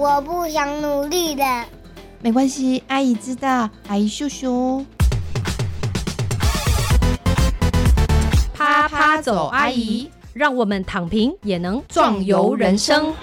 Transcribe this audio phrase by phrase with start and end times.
[0.00, 1.44] 我不想努力的。
[2.22, 4.82] 没关系，阿姨知道，阿姨秀秀。
[8.54, 13.14] 啪啪走，阿姨，让我们躺平也能壮游人生。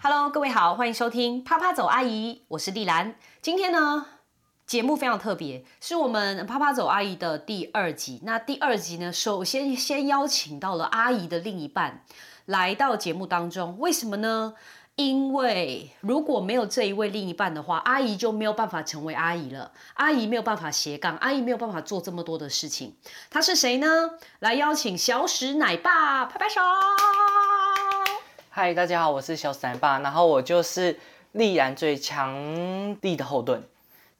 [0.00, 3.16] Hello，各位好，欢迎收听啪啪走，阿姨，我是丽兰。
[3.42, 4.06] 今天呢，
[4.70, 8.20] 节目非常特别，是我们啪啪走阿姨的第二集。
[8.22, 12.04] 那第二集呢，首先先邀请到了阿姨的另一半
[12.44, 14.54] 来到节目当中，为什么呢？
[14.94, 19.72] 因为如果没有这一位另一半的话，阿姨就没有办法成为阿姨了。
[19.94, 22.94] 阿姨没有办法斜杠，阿姨没有办法做这么多的事情。
[23.28, 23.88] 他是谁呢？
[24.38, 26.60] 来邀请小史奶爸拍拍手。
[28.50, 30.96] 嗨，大家好，我是小史奶爸，然后我就是
[31.32, 33.60] 力然最强力的后盾。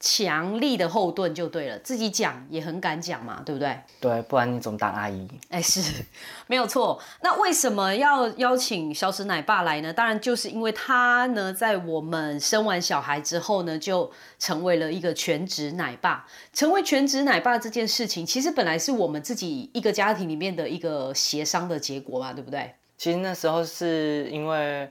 [0.02, 3.78] 强力的后盾就对了，自己讲也很敢讲嘛，对不对？
[4.00, 5.28] 对，不然你怎么当阿姨？
[5.50, 6.02] 哎，是
[6.48, 6.98] 没有错。
[7.20, 9.92] 那为什么要邀请小史奶爸来呢？
[9.92, 16.26] 当然就是因为他呢，在我们生完小孩之后呢，就成为了一个全职奶爸。
[16.54, 22.72] 成为全职奶爸这件事情，其实本来是我们自己一个家庭里面的一个协商的结果嘛，对不对？
[22.96, 24.90] 其实那时候是因为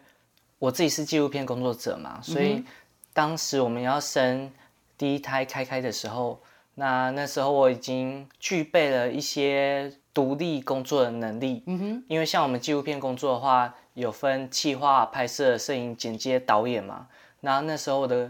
[0.60, 2.64] 我自己是纪录片工作者嘛，所以
[3.12, 4.52] 当时我们要生。
[5.00, 6.42] 第一胎开开的时候，
[6.76, 11.64] 那那时候我已经具备了一些独立工作的能力。
[11.68, 17.08] 嗯哼，因为像我们纪录片工作的话，有分企划、拍摄、摄影、剪接、导演嘛。
[17.40, 18.30] 那那时候我的，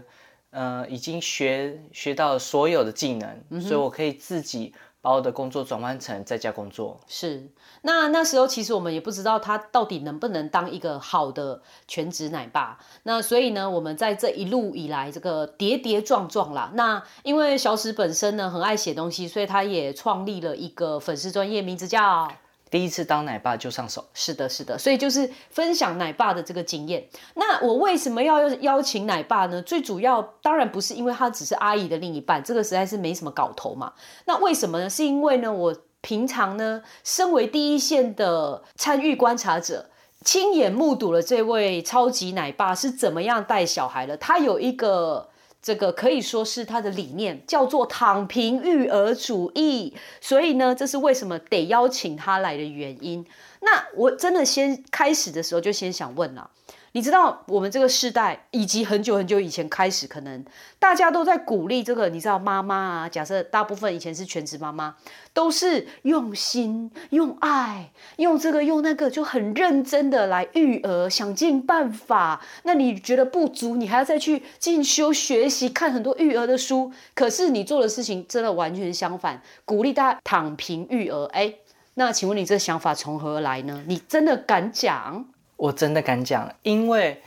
[0.50, 4.72] 呃，已经学学到了所有的技能，所以我可以自己。
[5.02, 7.48] 把我的工作转换成在家工作，是
[7.82, 12.78] 那那时候其实我们也不知道他到底能不能当一个好的全职奶爸。
[13.04, 16.72] 那所以呢，我们在这一路以来，这个跌跌撞撞啦。
[16.74, 22.30] 那因为小史本身呢很爱写东西，所以他也创立了一个粉丝专业，名字叫。
[22.70, 27.04] 第一次当奶爸就上手，是的，是的，所以就是分享奶爸的这个经验。
[27.34, 29.60] 那我为什么要邀请奶爸呢？
[29.62, 33.92] 最主要当然不是因为他只是阿姨的另一半，这个实在是没什么搞头嘛。
[34.26, 34.88] 那为什么呢？
[34.88, 39.90] 是因为呢，我平常呢，身为第一线的参与观察者，
[40.24, 44.16] 亲眼目睹了这位超级奶爸是怎么样带小孩的。
[44.16, 45.29] 他有一个。
[45.62, 49.94] 这个可以说是他的理念，叫做躺平育儿主义。
[50.20, 53.24] 所以呢，这是为什么得邀请他来的原因。
[53.60, 56.50] 那我真的先开始的时候就先想问了。
[56.92, 60.44] 你知道我们这个世代，以及很久很久以前开始，可能
[60.80, 62.08] 大家都在鼓励这个。
[62.08, 64.96] 你知道妈妈啊，假设大部分以前是全职妈妈，
[65.32, 72.44] 都是用心、用爱、用这个、用那个，就很认真的来育儿，想尽办法。
[72.64, 76.90] 那你觉得不足，你还要再去进修学习，看很多育儿的书。
[77.14, 81.26] 可是你做的事情真的完全相反，鼓励大家躺平育儿。
[81.26, 81.54] 哎，
[82.00, 83.84] 那请问你这想法从何而来呢？
[83.86, 85.22] 你真的敢讲？
[85.56, 87.20] 我真的敢讲，因为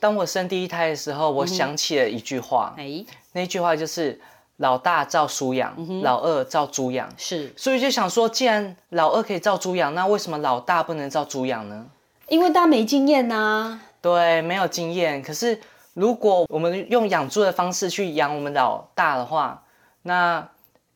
[0.00, 3.04] 当我生第一胎的时候，我想起了一句话，哎，
[3.34, 4.20] 那句话就是
[4.58, 5.72] “老大照书养，
[6.02, 7.08] 老二照猪养”。
[7.16, 11.86] 是，所以就想说，既然老二可以照猪养，那为什么老大不能照猪养呢？
[12.26, 13.80] 因为大家没经验呐。
[14.00, 15.22] 对，没有经验。
[15.22, 15.56] 可是
[15.94, 19.62] 如果我们用养猪的方式去养我们老大的话，
[20.02, 20.48] 那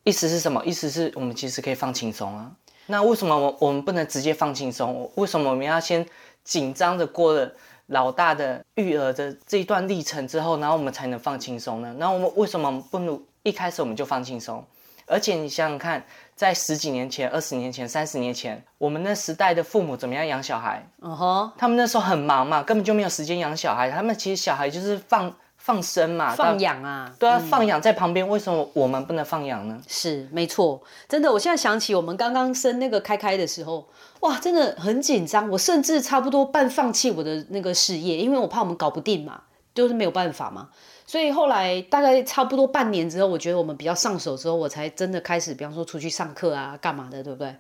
[0.03, 0.65] 意思是什么？
[0.67, 2.51] 意思是我们其实可以放轻松啊。
[2.91, 5.11] 那为什么我我们不能直接放轻松？
[5.15, 6.05] 为什么我们要先？
[6.43, 7.53] 紧张的过了
[7.89, 11.95] 老大的育儿的这一段历程之后，然后我们才能放轻松呢？
[11.99, 14.65] 那我们为什么不能一开始我们就放轻松？
[15.07, 16.03] 而且你想想看，
[16.35, 20.83] 在十几年前、二十年前、三十年前，我们那时代的父母怎么样养小孩？
[21.03, 23.91] 嗯哼，他们那时候很忙嘛，根本就没有时间养小孩。
[23.91, 25.33] 他们其实小孩就是放。
[25.63, 29.79] 放生嘛，放养啊，对啊，放养在旁边，为什么我们不能放养呢？
[29.87, 33.87] 是没错，真的，我现在想起我们刚刚生那个开开的时候，
[34.21, 39.43] 哇，真的很紧张，我甚至差不多半放弃我的那个事业，因为我怕我们搞不定嘛，
[39.75, 40.71] 就是没有办法嘛。
[41.07, 47.55] 所以后来大概差不多半年之后，我觉得我们比较上手之后，我才真的开始，比方说出去上课啊，干嘛的，对不对？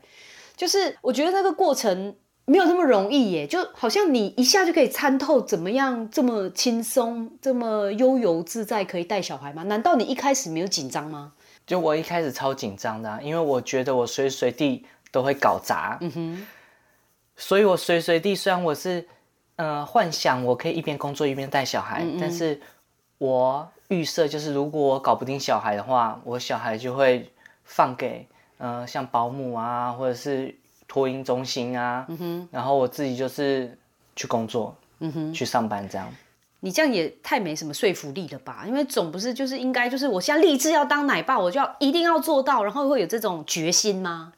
[0.56, 2.17] 就是我觉得那个过程。
[2.50, 9.62] 没有那么容易耶，就好像你一下就可以参透怎么样这么轻松、这么悠游自在，可以带小孩吗？
[9.62, 11.32] 难道你一开始没有紧张吗？
[11.64, 15.97] 就我一开始超紧张的，因为我觉得我随时随地都会搞砸。
[16.00, 16.47] 嗯哼，
[17.37, 19.06] 所以我随时随地虽然我是
[19.55, 22.61] 呃幻想我可以一边工作一边带小孩，但是
[23.19, 27.31] 我预设就是如果我搞不定小孩的话，我小孩就会
[27.62, 28.26] 放给
[28.58, 30.53] 呃像保姆啊，或者是。
[30.90, 32.04] 托婴中心啊，
[32.50, 33.78] 然后我自己就是
[34.16, 36.12] 去工作，嗯哼去上班这样。
[36.58, 38.64] 你这样也太没什么说服力了吧？
[38.66, 44.32] 因为总不是就是应该就是我现在立志要当奶爸，我就要一定要做到，然后会有这种决心吗？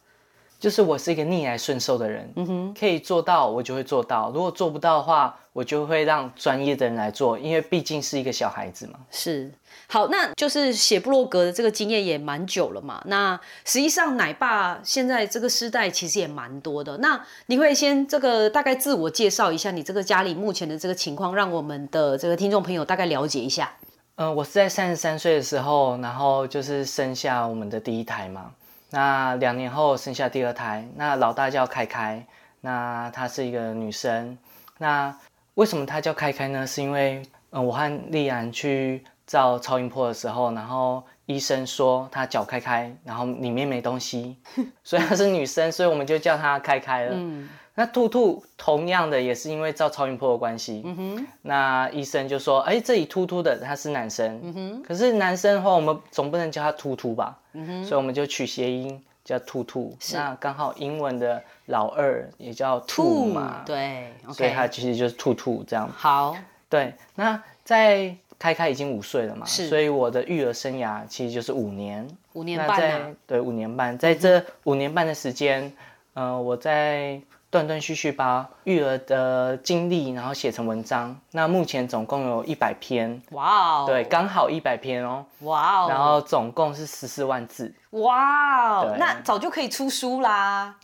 [0.60, 9.00] 就是我是一个逆来顺受的人，嗯哼，可以做到我就会做到，如果做不到的话，我就会让专业的人来做，因为毕竟是一个小孩子嘛。
[9.10, 9.50] 是，
[9.92, 13.02] 好，那就是写布洛格的这个经验也蛮久了嘛。
[13.04, 16.96] 那实际上奶爸现在这个时代其实也蛮多的。
[16.96, 23.70] 那你会先这个大概自我介绍一下你这个家里目前的这个情况，让我们的这个听众朋友大概了解一下。
[24.14, 28.50] 嗯，我是在三十三岁的时候，然后就是生下我们的第一胎嘛。
[28.88, 32.26] 那两年后生下第二胎，那老大叫开开，
[32.62, 34.38] 那她是一个女生。
[34.78, 35.14] 那
[35.52, 36.66] 为什么她叫开开呢？
[36.66, 44.36] 是因为，嗯，我和丽安去照超音波的时候，然后医生说她脚开开，然后里面没东西，
[44.82, 47.12] 所以她是女生，所以我们就叫她开开了。
[47.14, 47.48] 嗯。
[47.74, 65.88] 那兔兔同样的也是因为照超音波的关系，嗯哼，那医生就说，哎，这里突突的他是男生，嗯哼，可是男生的话，我们总不能叫他突突吧，嗯哼，所以我们就取谐音叫兔兔，那刚好英文的老二也叫兔嘛，对，所以他其实就是兔兔这样。
[65.96, 66.36] 好，
[66.68, 75.72] 对，那在开开已经五岁了嘛，是，所以我的育儿生涯其实就是五年，五年半对，五年半，在这五年半的时间，
[76.14, 77.20] 嗯，我在。
[77.52, 81.14] 断断续续把育儿的经历，然后写成文章。
[81.32, 90.74] 那目前总共有一百篇，哇哦，对，刚好一百篇哦，哇哦，然后总共是十四万字，哇哦，那早就可以出书啦。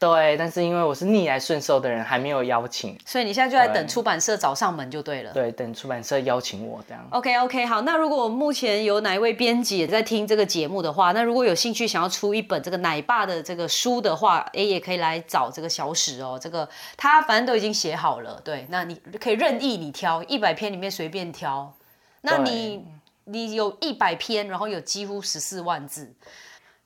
[0.00, 5.32] 对，但是因为我是逆来顺受的人，还没有邀请，所以你现在就在等出版社找上门就对了。
[5.32, 7.04] 对，等出版社邀请我这样。
[7.10, 16.38] OK OK，好，那如果目前有哪一位编辑也在听这个节目的话，那如果有兴趣想要出一本这个奶爸的这个书的话，哎，也可以来找这个小史哦。
[16.40, 21.74] 这个他反正都已经写好了，对，那你可以任意你挑一百篇里面随便挑。
[22.20, 22.84] 那你
[23.24, 26.14] 你有一百篇，然后有几乎十四万字，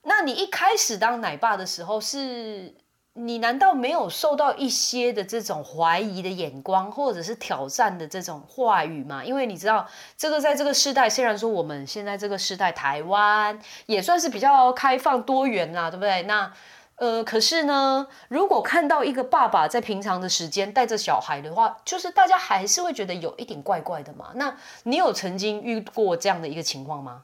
[0.04, 2.74] 那你一开始当奶爸的时候是？
[3.14, 9.22] 你难道没有受到一些的这种怀疑的眼光，或者是挑战的这种话语吗？
[9.22, 9.86] 因为你知道，
[10.16, 16.22] 这个在这个时代，虽然说我们现在这个时代，台湾也算是比较开放多元啦，对不对？
[16.22, 16.50] 那
[16.96, 24.30] 呃，可是呢，如果看到一个爸爸在平常的时间带着小孩的话，就是大家还是会觉得有一点怪怪的嘛。
[24.36, 27.22] 那你有曾经遇过这样的一个情况吗？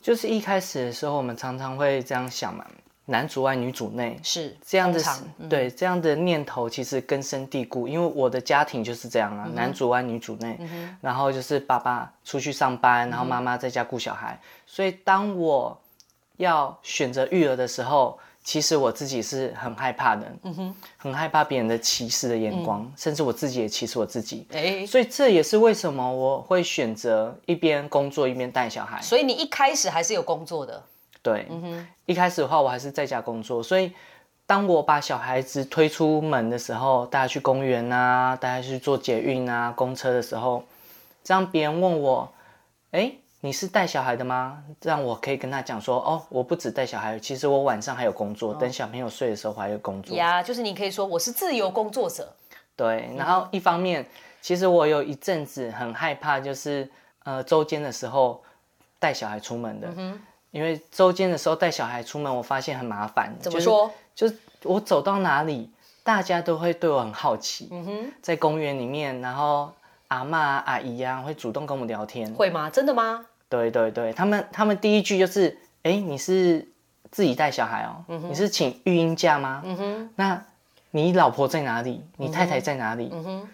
[0.00, 2.64] 就是一开始的时候，我们常常会这样想嘛。
[3.06, 4.18] 男主外女主内。
[4.22, 5.00] 是这样的，
[5.48, 10.58] 对这样的念头其实根深蒂固，因为我的家庭就是这样啊，男主外女主内，
[11.00, 15.78] 然后就是爸爸出去上班，然后妈妈在家顾小孩，所以当我
[16.38, 29.00] 要选择育儿的时候，其实我自己是很害怕的，嗯哼，很害怕别人的歧视的眼光，甚至我自己也歧视我自己，哎，所以这也是为什么我会选择一边工作一边带小孩。
[29.00, 30.82] 所以你一开始还是有工作的。
[31.24, 31.48] 对，
[32.04, 33.90] 一开始的话我还是在家工作，所以
[34.44, 40.62] 当我把小孩子推出门的时候，带他去公园啊，带他去坐捷运啊、公车的时候，
[41.22, 42.30] 这样别人问我，
[42.90, 43.10] 哎，
[43.40, 44.62] 你是带小孩的吗？
[44.78, 50.14] 这样我可以跟他讲说，哦，我不止带小孩，其实我晚上还有工作，等小朋友睡的时候还有工作。
[50.14, 52.30] 呀，就是你可以说我是自由工作者。
[52.76, 54.04] 对，然后一方面，
[54.42, 56.86] 其实我有一阵子很害怕，就是
[57.24, 58.42] 呃周间的时候
[58.98, 59.88] 带小孩出门的。
[60.54, 63.34] 因为周间的时候带小孩出门，我发现很麻烦。
[63.40, 63.90] 怎么说？
[64.14, 65.68] 就是我走到哪里，
[66.04, 67.66] 大家都会对我很好奇。
[67.72, 69.72] 嗯哼，在公园里面，然后
[70.06, 72.32] 阿妈阿姨啊会主动跟我们聊天。
[72.34, 72.70] 会吗？
[72.70, 73.26] 真的吗？
[73.48, 76.64] 对对对，他们他们第一句就是，哎，你是
[77.10, 78.04] 自己带小孩哦？
[78.06, 79.60] 你是请育婴假吗？
[79.64, 80.40] 嗯哼，那
[80.92, 82.00] 你老婆在哪里？
[82.16, 83.10] 你太太在哪里？
[83.12, 83.48] 嗯哼，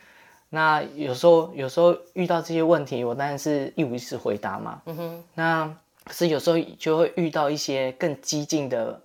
[0.51, 4.83] 那有时候有时候遇到这些问题，我当然是一五一十回答嘛。
[4.85, 5.75] 嗯哼，那。
[6.11, 9.01] 可是有时候就会遇到一些更激进的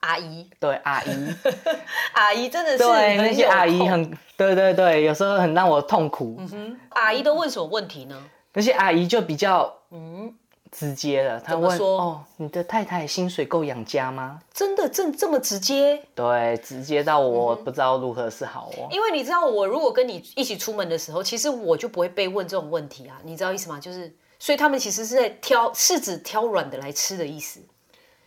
[0.00, 1.34] 阿姨，对阿姨，
[2.12, 6.36] 阿姨真的是对那些阿姨很，对对对，有时候很让我痛苦。
[6.38, 8.22] 嗯哼，阿姨都问什么问题呢？
[8.52, 10.30] 那些阿姨就比较嗯
[10.70, 16.02] 直接了，她问说：“哦，你的太太薪水够养家吗？”真的这这么直接？
[16.14, 18.88] 对，直接到我不知道如何是好哦。
[18.90, 23.80] 因为你知道，我如果跟你一起出门的时候，其实我就不会被问这种问题啊，你知道意思吗？
[23.80, 24.14] 就是。
[24.40, 27.60] 所以他们其实是在挑，是指挑软的来吃的意思。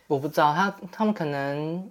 [0.06, 1.90] 我不知道他，他们可能，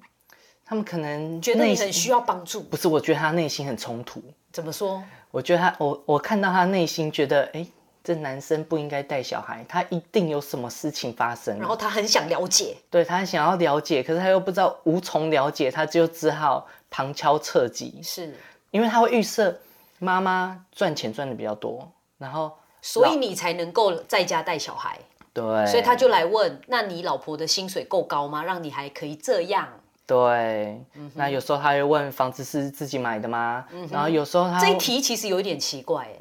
[0.65, 2.63] 他们可能觉得你很需要帮助。
[2.63, 4.24] 不是，我觉得他内心很冲突。
[4.51, 5.03] 怎么说？
[5.30, 7.68] 我觉得他，我我看到他内心觉得，哎，
[8.01, 11.60] 这男生不应该带小孩，他一定有什么事情发生。
[11.60, 18.00] 然后他很想了解，对他很想要了解，可是他又不知道无从了解，他就只好旁敲侧击。
[18.01, 18.34] 是，
[18.72, 19.60] 因为他会预设
[20.00, 21.92] 妈妈赚钱赚的比较多。
[22.18, 25.00] 然后所以你才能够在家带小孩。
[25.34, 28.44] 对，所以他就来问：那你老婆的薪水够高吗？
[28.44, 29.68] 让你还可以这样？
[30.06, 33.66] 对，嗯那有时候他会问房子是自己买的吗？
[33.90, 36.20] 然后有时候他这一题其实有一点奇怪，哎，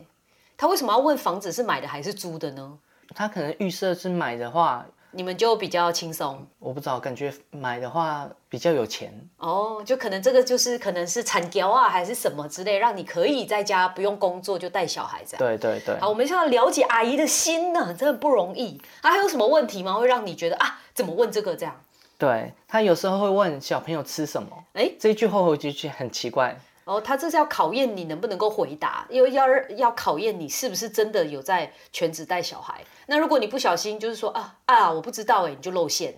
[0.56, 2.78] 他为什么要问房子是买的还是租的呢？
[3.14, 9.12] 他可能预设是买的话，你们就比较轻松我不知道，感觉买的话比较有钱。
[9.36, 15.38] 哦，就可能这个就是可能是产条啊，还是什么之类，让你可以在家不用工作就带小孩这样。
[15.38, 18.80] 对对对，好，我们现在了解阿姨的心呢，真的不容易。
[19.02, 19.94] 啊，还有什么问题吗？
[19.94, 21.80] 会让你觉得啊，怎么问这个这样？
[22.18, 26.56] 对他有时候会问小朋友吃什么，哎，这一句话我就觉得很奇怪。
[26.84, 29.46] 哦，他这是要考验你能不能够回答，又要
[29.76, 32.84] 要考验你是不是真的有在全职带小孩。
[33.06, 36.14] 那如果你不小心就是说啊啊，我不知道哎，你就露馅，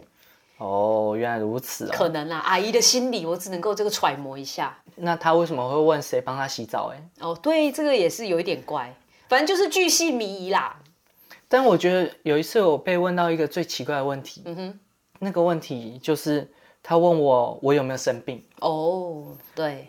[0.59, 1.91] 哦，原来如此哦。
[1.93, 2.39] 可能啦。
[2.39, 4.79] 阿姨的心理我只能够这个揣摩一下。
[4.97, 6.93] 那他为什么会问谁帮他洗澡？
[6.95, 8.95] 哎，哦，对，这个也是有一点怪，
[9.29, 10.79] 反正就是巨细靡遗啦。
[11.49, 14.81] 但我觉得有一次我被问到一个最奇怪的问题，嗯哼，
[15.19, 16.51] 那个问题就是
[16.83, 19.89] 他问我我有没有生病，哦，对，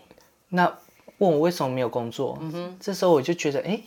[0.49, 0.65] 那
[1.17, 3.81] 问我为什么没有工作，嗯哼，这时候我就觉得，哎，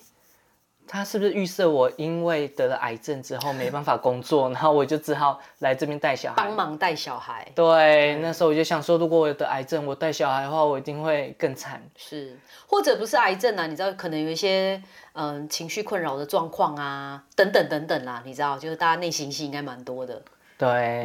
[0.87, 6.57] 他是不是预设我因为得了癌症之后没办法工作，然后我就只好来这边带小孩帮？
[6.57, 11.83] 忙带小孩对，那时候我就想说，如果我有得癌症，我带小孩的话，我一定会更惨。
[11.97, 13.67] 是，或者不是癌症啊？
[13.67, 20.23] 你知道，可能有一些嗯、情绪困扰的状况啊，等等等等啦，你知道，就是大家内心戏应该蛮多的。
[20.57, 21.05] 对，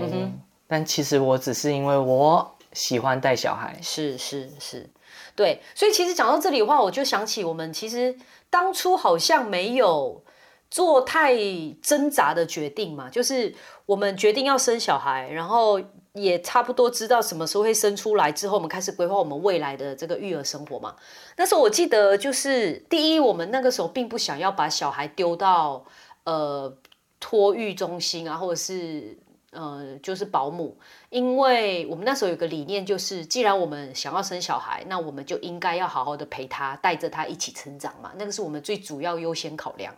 [0.68, 3.78] 但其实我只是因为我喜欢带小孩。
[3.82, 4.90] 是是是，
[5.36, 8.16] 对，所以其实讲到这里的话，我就想起我们其实
[8.50, 10.24] 当初好像没有
[10.70, 11.36] 做太
[11.82, 13.54] 挣扎的决定嘛，就是
[13.86, 15.82] 我们决定要生小孩，然后
[16.14, 20.96] 也差不多知道什么时候会生出来之后，我们开始规划我们未来的这个育儿生活嘛。
[21.38, 25.84] 那时候我记得就是第一，我们那个时候并不想要把小孩丢到
[26.26, 26.72] 呃
[27.20, 29.18] 托育中心啊，或者是
[29.54, 30.76] 呃就是保姆，
[31.10, 39.94] 因为我们那时候有个理念，就是既然我们想要生小孩，那我们就应该要好好的陪他，带着他一起成长嘛，那个是我们最主要优先考量。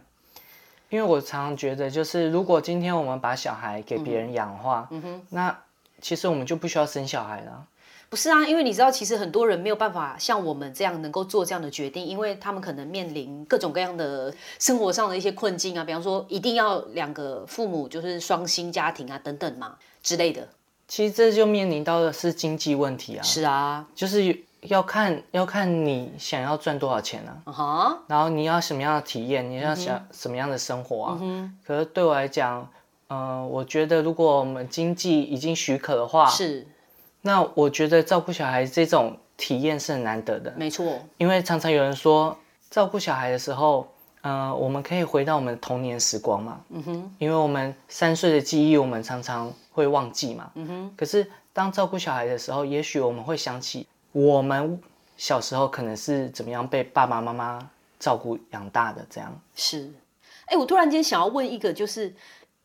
[0.89, 4.87] 因为我常常觉得，就是如果今天我们把小孩给别人养的话，
[5.29, 5.57] 那
[5.99, 7.65] 其实我们就不需要生小孩了。
[8.15, 20.47] 不是啊，因为你知道，其实很多人没有办法像我们这样能够做这样的决定，因为他们可能面临各种各样的生活上的一些困境啊，比方说一定要两个父母就是双薪家庭啊等等嘛之类的。
[20.87, 31.19] 其实这就面临到的是经济问题啊，是啊，就是要看要看你想要赚多少钱啊，然后你要什么样的体验，你要想什么样的生活啊。
[31.65, 32.65] 可是对我来讲，
[33.09, 36.65] 嗯、我觉得如果我们经济已经许可的话，是
[37.25, 42.37] 那我觉得照顾小孩这种体验是很难得的，没错，因为常常有人说
[42.69, 43.91] 照顾小孩的时候，
[44.21, 54.79] 呃，我们可以回到我们的童年时光嘛，嗯哼，因为我们三岁的记忆我们常常会忘记嘛，嗯哼，可是当照顾小孩的时候，也许我们会想起我们
[55.17, 57.67] 小时候可能是怎么样被爸爸妈妈
[57.97, 59.35] 照顾养大的，这样。
[59.55, 59.91] 是。
[60.45, 62.13] 哎，我突然间想要问一个，就是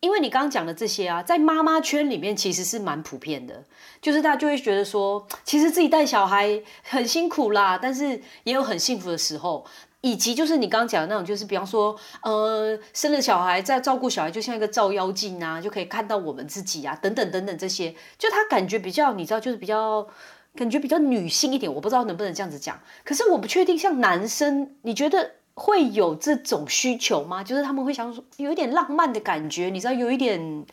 [0.01, 3.65] 因为你刚刚讲的这些啊，在妈妈圈里面其实是蛮普遍的，
[4.03, 9.67] 就是大家就会觉得说，其实自己带小孩很辛苦啦，但是也有很幸福的时候。
[10.03, 20.09] 以及就是你刚刚讲的那种，就是比方说，呃，生了小孩在照顾小孩，就像一个照妖镜啊，就可以看到我们自己啊，等等等等这些，就他感觉比较，你知道，就是比较
[20.57, 22.81] 感觉比较女性一点，我不知道能不能这样子讲。
[23.05, 27.45] 可是我不确定，像男生，你觉得会有这种需求吗？
[27.45, 30.65] 就是他们会想说，有一点浪漫的感觉，你知道，有一点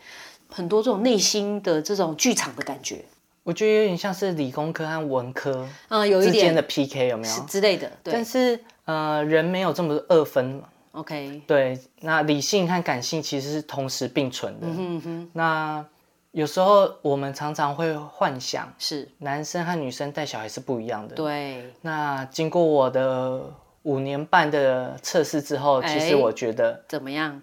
[0.50, 3.03] 很多这种内心的这种剧场的感觉，
[3.44, 7.34] 我觉得有点像是理工科和文科嗯、有一点之间的 PK 有没有？
[7.46, 7.91] 之类的。
[8.01, 10.63] 对但是呃，人没有这么二分
[10.94, 14.67] ，，OK，对，那理性和感性其实是同时并存的。
[14.67, 15.86] 嗯哼，那
[16.32, 21.15] 有时候我们常常会幻想，是男生和女生带小孩是不一样的。
[21.15, 23.41] 对，那经过我的
[23.84, 27.41] 五年半的测试之后，其哎实我觉得，怎么样？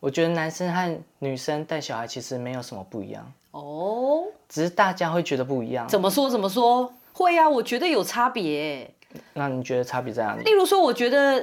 [0.00, 5.88] 我觉得男生和女生带小孩其实没有什么不一样，哦，只是大家会觉得不一样。
[5.88, 6.28] 怎么说？
[6.28, 6.92] 怎么说？
[7.12, 8.88] 会啊，我觉得有差别。
[9.32, 10.42] 那你觉得差别在哪里？
[10.44, 11.42] 例如说，我觉得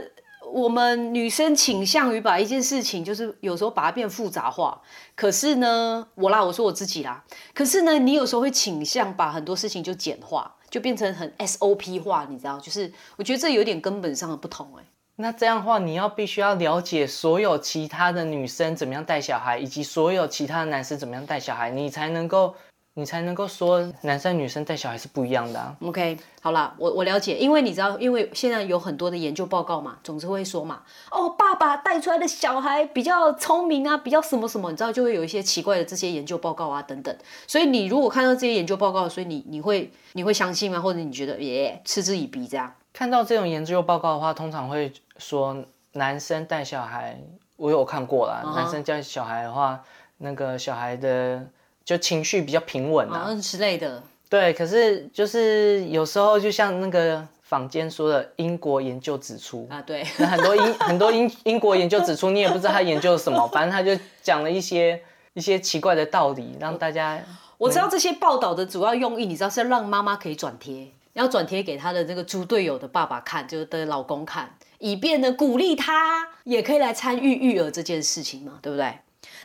[0.54, 4.80] 我们女生倾向于把一件事情，就是有时候把它变复杂化。
[5.16, 7.24] 可是呢，我啦，我说我自己啦。
[7.56, 12.60] 可是呢，你有时候会倾向把很多事情就简化，就变成很 SOP 化，你知道？
[12.60, 14.84] 就是我觉得这有点根本上的不同哎、
[15.16, 22.54] 那这样的话，你要必须要了解所有其他的女生怎么样带小孩，以及所有其他的男生怎么样带小孩，你才能够
[22.96, 25.76] 你才能够说男生女生带小孩是不一样的啊。
[25.82, 37.16] OK，好啦，我我了解，因为你知道，因为现在有很多的研究报告嘛，总是会说嘛，哦，爸爸带出来的小孩比较聪明啊，比较什么什么，你知道就会有一些奇怪的这些研究报告啊等等。
[37.48, 40.80] 所以你如果看到这些研究报告，所以你你会你会相信吗？
[40.80, 42.72] 或者你觉得耶嗤之以鼻这样？
[42.94, 47.20] 看到这种研究报告的话，通常会说男生带小孩，
[47.58, 48.44] 我有看过啦。
[48.56, 49.84] 男生带小孩的话，
[50.18, 51.44] 那个小孩的
[51.86, 53.30] 就情绪比较平稳啊。
[53.30, 65.00] 啊之类的，对，可是就是有时候就像那个坊间说的，英国研究指出，啊，对， 那很多英很多英英国研究指出，你也不知道他研究什么，反正他就讲了一些
[65.34, 67.22] 一些奇怪的道理，让大家
[67.58, 78.94] 我知道这些报道的主要用意，你知道是让妈妈可以转贴，要转贴给她的这个猪队友的爸爸看，就是的老公看，以便呢鼓励他也可以来参与育儿这件事情嘛，对不对？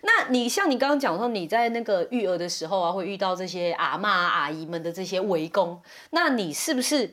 [0.02, 7.12] 那你像你刚刚讲说你在那个育儿的时候啊，会遇到这些阿妈阿姨们的这些围攻，那你是不是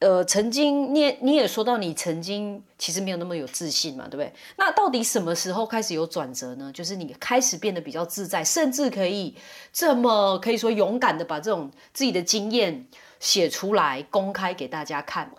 [0.00, 4.32] 呃曾经你也你也说到你曾经其实没有那么有自信嘛，对不对？
[4.56, 6.70] 那到底什么时候开始有转折呢？
[6.74, 9.34] 就是你开始变得比较自在，甚至可以
[9.72, 12.86] 这么可以说勇敢的把这种自己的经验
[13.18, 15.30] 写出来，公开给大家看。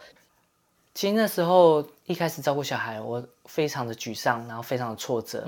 [0.97, 5.43] 其实那时候一开始照顾小孩，我非常的沮丧，然后非常的挫折，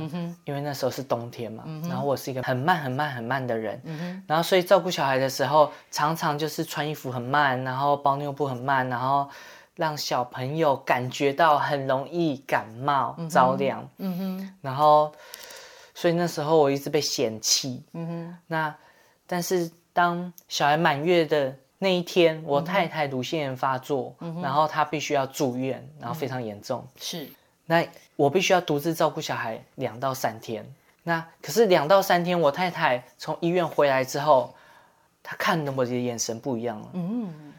[0.46, 3.82] 因为那时候是冬天嘛，然后我是一个很慢很慢很慢的人，
[4.28, 9.28] 然后所以照顾小孩的时候，常常就是穿衣服很慢，然后包尿布很慢，然后
[9.74, 13.90] 让小朋友感觉到很容易感冒、着凉，
[14.62, 15.12] 然后
[15.96, 17.84] 所以那时候我一直被嫌弃，
[18.46, 18.76] 那
[19.26, 26.86] 但是当小孩满月的那一天，我太太乳腺炎发作，然后她必须要住院，然后非常严重。
[26.98, 27.28] 是，
[27.66, 27.84] 那
[28.18, 30.66] 我必须要独自照顾小孩两到三天。
[31.04, 34.54] 那可是两到三天，我太太从医院回来之后，
[35.24, 36.90] 她看的我的眼神不一样了。
[36.94, 37.54] 嗯，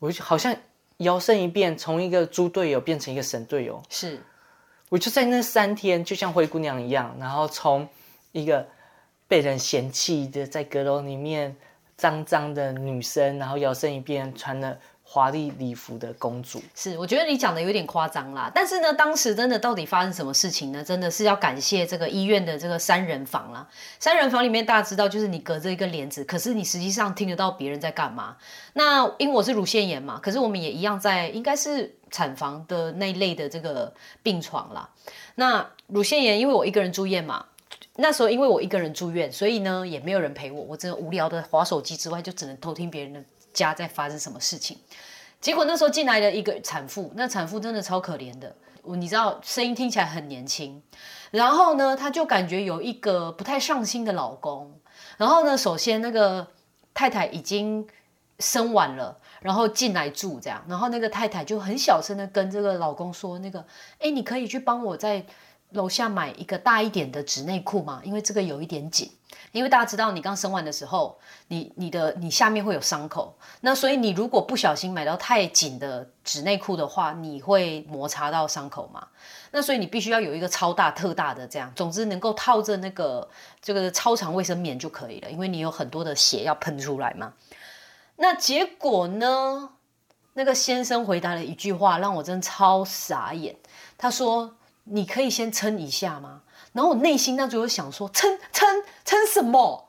[0.00, 0.54] 我就好像
[0.96, 3.80] 摇身一变，从一个猪队友变成一个神队友。
[3.88, 4.20] 是，
[4.88, 7.88] 我就在那三天，就像灰姑娘一样，然后从
[8.32, 8.66] 一个
[9.28, 11.56] 被人嫌弃的在阁楼里面
[11.96, 16.62] 脏脏的女生，然后摇身一变穿了华丽礼服的公主。
[16.74, 18.50] 是，我觉得你讲的有点夸张啦。
[18.54, 20.82] 但是呢，当时真的到底发生什么事情呢？
[20.82, 23.68] 真的是要感谢这个医院的这个三人房啦。
[23.98, 28.36] 三人房里面大家知道，就是你隔着一个帘子，可是你实际上听得到别人在干嘛。
[28.72, 34.88] 那因为我是乳腺炎嘛，可是我们也一样在应该是产房的那一类的这个病床啦。
[35.34, 37.44] 那乳腺炎，因为我一个人住院嘛，
[37.96, 44.78] 那时候因为我一个人住院，所以呢也没有人陪我，我真的无聊的划手机之外，就只能偷听别人的家在发生什么事情。
[45.40, 50.82] 结果那时候进来了一个产妇，那产妇真的超可怜的，你知道声音听起来很年轻，
[51.32, 54.72] 然后呢，她就感觉有一个不太上心的老公，
[55.18, 56.46] 然后呢，首先那个
[56.94, 57.86] 太太已经
[58.38, 63.66] 生完了，然后进来住这样，然后那个太太就很小声的跟这个老公说，那个，
[63.98, 65.26] 哎，你可以去帮我在
[65.72, 68.00] 楼下买一个大一点的纸内裤嘛？
[68.04, 69.10] 因为这个有一点紧。
[69.50, 79.06] 因为大家知道，你刚生完的时候，你你的你下面会有伤口，那所以你如果不小心买到太紧的纸内裤的话，你会摩擦到伤口嘛？
[79.50, 83.28] 那所以你必须要有一个超大特大的这样，总之能够套着那个
[83.60, 87.34] 这个超长卫生棉就可以了，因为你有很多的血要喷出来嘛。
[88.16, 89.70] 那结果呢？
[90.34, 93.54] 那个先生回答了一句话，让我真的超傻眼。
[93.98, 96.42] 他说：“你可以先撑一下吗？”
[96.72, 99.88] 然后我内心那就有想说，撑撑撑什么？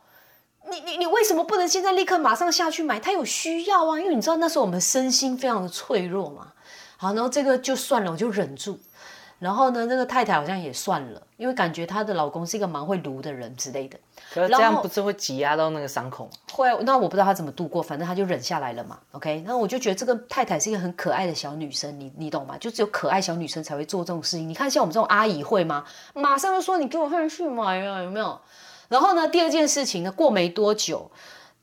[0.70, 3.00] 你你你为什么不能现在立刻马上下去买？
[3.00, 6.54] 他有需要啊，因为你知道那时候我们身心非常的脆弱嘛。
[6.98, 8.80] 好，然后这个就算了，我就忍住。
[9.44, 14.00] 然后呢，那个太太好像也算了，因为感觉她的老公是一个蛮会撸的人之类的。
[14.34, 16.32] 可是这样不是会挤压到那个伤口吗？
[16.54, 18.98] 会，那我不知道她怎么度过，反正她就忍下来了嘛。
[19.12, 22.58] OK，那我就觉得这个太太是一个很可爱的小女生，你你懂吗？
[22.58, 24.48] 就只有可爱小女生才会做这种事情。
[24.48, 25.84] 你看像我们这种阿姨会吗？
[26.14, 28.40] 马上就说你给我上去买啊，有没有？
[28.88, 31.12] 然后呢，第二件事情呢，过没多久，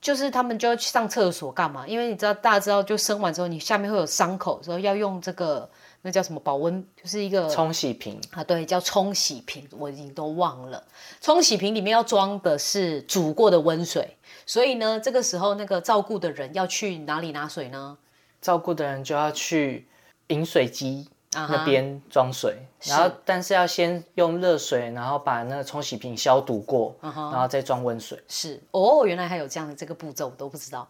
[0.00, 1.86] 就是他们就要去上厕所干嘛？
[1.86, 5.68] 因为你知道，大家知道，就生完之后你下面会有伤口，所以要用这个
[6.02, 10.82] 那叫什么保温，就是一个冲洗瓶啊，对，叫冲洗瓶，我已经都忘了。
[11.20, 17.98] 冲洗瓶里面要装的是煮过的温水，所以呢，这个时候那个照顾的人要去哪里拿水呢？
[18.40, 19.86] 照顾的人就要去
[20.28, 28.20] 饮水机那边装水，然后但是要先用热水，然后把那个冲洗瓶消毒过，然后再装温水。
[28.26, 30.88] 是哦，原来还有这样的这个步骤，我都不知道。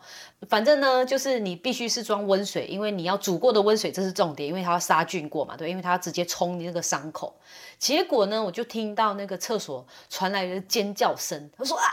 [0.49, 7.39] 反正呢，就是你必须是装温水，因为你要煮过的温水，这是重点，因为它要杀菌过嘛，对，因为它要直接冲你那个伤口。
[7.79, 11.85] 结果呢，我就听到那个厕所传来的尖叫声，他说啊，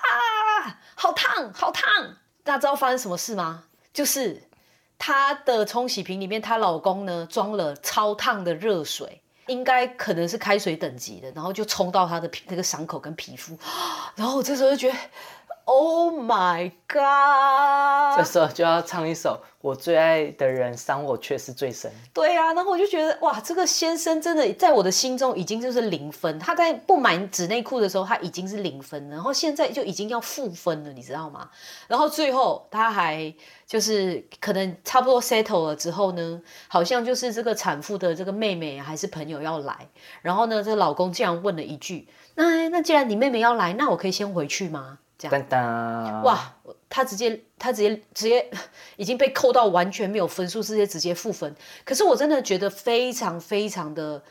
[0.95, 1.85] 好烫，好烫。
[2.45, 3.65] 大家知道发生什么事吗？
[3.91, 4.41] 就是
[4.97, 13.57] 她的冲洗瓶里面，她老公呢装了超烫的热水，应该可能是开水等级的，然后就冲到她的那个伤口跟皮肤，
[14.15, 14.95] 然后我这时候就觉得
[15.67, 18.17] ，Oh my 这 God！
[18.17, 21.91] 这时候就要唱一首《我最爱的人伤我却是最深》。
[22.13, 26.39] 对啊，然后我就觉得哇，这个先生真的在我的心中已经就是零分。
[26.39, 31.49] 他在不买纸内裤的时候，他已经是零分了，然后现在就已经要负分了，你知道吗？
[31.87, 33.31] 然后最后他还
[33.67, 39.89] 就是可能差不多 settle 了之后呢，好像就是这个产妇的这个妹妹还是朋友要来，
[40.21, 45.35] 然后呢，这个老公竟然问了一句：“那那既然你妹妹要来，那我可以先回去吗？”这样。
[45.35, 46.53] 噔噔，哇，
[46.89, 48.49] 他直接他直接直接
[48.95, 51.55] 已经被扣到完全没有分数，直接直接负分。
[51.83, 54.23] 可是我真的觉得非常非常的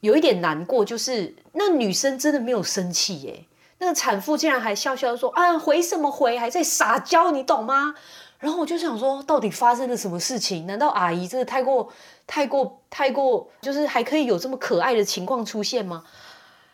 [0.00, 3.44] 有一点难过，就是那女生真的没有生气耶，
[3.78, 7.94] 那个产妇竟然还笑笑地说啊回什么回，还在撒娇，你懂吗？
[8.38, 10.66] 然后我就想说，到底发生了什么事情？
[10.66, 11.92] 难道阿姨真的太过
[12.26, 16.02] 太过太过，就是还可以有这么可爱的情况出现吗？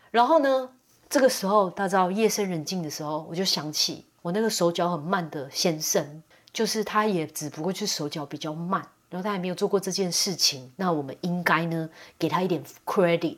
[0.09, 0.71] 然后呢，
[1.09, 6.21] 这个时候大家知道夜深人静的时候，我就想起我那个手脚很慢的先生，
[6.53, 13.37] 就是他也只不过就是手脚比较慢，然后他还没有做过这件事情，那我们应该呢给他一点 credit，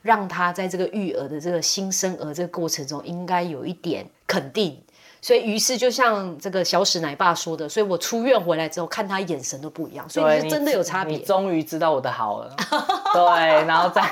[0.00, 4.80] 让他在这个育儿的这个新生儿这个过程中应该有一点肯定。
[5.20, 11.24] 所以，于是就像这个小史奶爸说的，所以我出院回来之后，看他眼神都不一样，所以对，你是真的有差别你。
[11.24, 12.54] 终于知道我的好了，
[13.12, 14.08] 对，然后在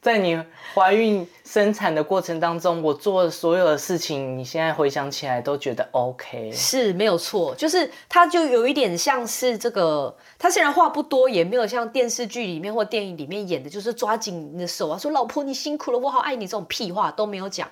[0.00, 0.42] 在你
[0.74, 6.50] 怀孕生产的过程当中，我做的所有的事情，你现在回想起来都觉得 OK。
[6.52, 17.68] 是没有错，就是他就有一点像是这个，他虽然话不多，也没有像电视剧里面或电影里面演的，就是抓紧你的手啊，说老婆你辛苦了，我好爱你这种屁话都没有讲。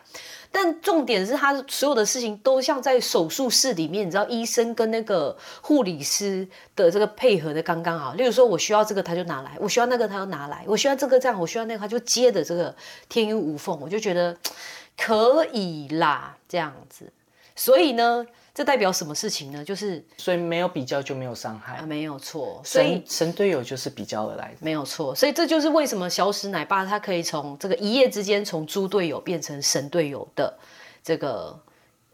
[0.50, 8.14] 但重点是他所有的事情都像在手术室里面，你知道医生跟那个护理师的这个配合的刚刚好。
[8.14, 12.74] 例如说我需要这个他就拿来，我需要那个他就拿来，我需要这个这样，我需要那个他就接的这个
[13.08, 14.36] 天衣无缝，我就觉得
[14.96, 17.12] 可以啦，这样子。
[17.54, 18.26] 所以呢，
[18.58, 19.64] 这代表什么事情呢？
[19.64, 24.56] 就是所以没有比较就没有伤害啊，，没有错，所以神神队友就是比较而来的。
[24.58, 30.58] 没有错，所以这就是为什么小史奶爸他可以从这个一夜之间从猪队友变成神队友的
[31.04, 31.56] 这个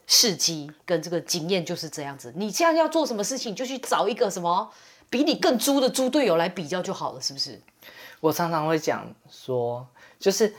[0.07, 2.30] 事迹跟这个经验就是这样子。
[2.37, 4.70] 你现在要做什么事情，就去找一个什么
[5.09, 7.59] 比你更猪的猪队友来比较就好了，是不是？
[8.20, 9.87] 我常常会讲说，
[10.20, 10.54] 就是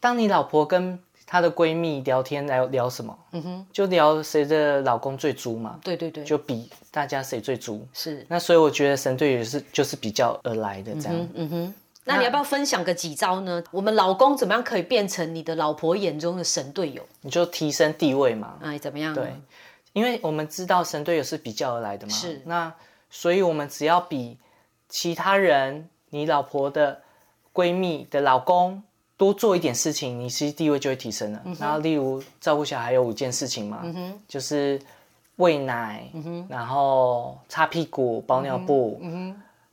[0.00, 7.86] 当你老婆跟她的闺蜜聊天来聊什么，嗯哼，就聊谁的老公最猪嘛，对对对，就比大家谁最猪。
[7.92, 8.24] 是。
[8.28, 11.28] 那所以我觉得神队友是就是比较而来的这样。
[11.34, 13.64] 嗯哼，那你要不要分享个几招呢？
[13.70, 17.02] 我们老公怎么样可以变成你的老婆眼中的神队友？
[17.22, 18.58] 你就提升地位嘛。
[18.62, 19.14] 哎，怎么样？
[19.14, 19.32] 对，
[19.94, 22.12] 因为我们知道神队友是比较而来的嘛。
[22.12, 22.72] 是那
[23.08, 24.38] 所以我们只要比
[24.88, 27.00] 其他人，你老婆的
[27.52, 28.82] 闺蜜的老公
[29.16, 31.42] 多做一点事情，你其实地位就会提升了。
[31.58, 33.82] 然后例如照顾小孩有五件事情嘛，
[34.26, 34.80] 就是
[35.36, 36.08] 喂奶，
[36.48, 39.00] 然后擦屁股、包尿布、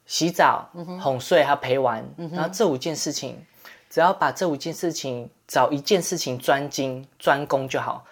[0.05, 3.37] 洗澡、哄睡还有陪玩，然后这五件事情。
[3.89, 8.05] 只要把这五件事情找一件事情专精专攻就好。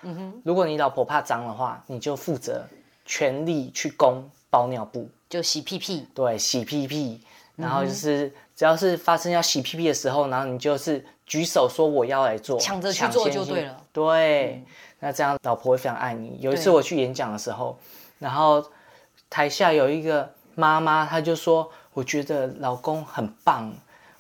[0.43, 2.67] 如果你老婆怕脏的话，你就负责
[3.05, 6.05] 全力去攻包尿布，就洗屁屁。
[6.13, 7.21] 对，洗屁屁。
[7.55, 13.81] 然后就是只要是发生要洗屁屁的时候，然后你就是举手说我要来做，抢着去做先就对了。
[13.93, 14.61] 对，
[14.99, 16.37] 那这样老婆会非常爱你。
[16.41, 17.77] 有一次我去演讲的时候，
[18.17, 18.65] 然后
[19.29, 23.71] 台下有一个妈妈，她就说：“我觉得老公很棒，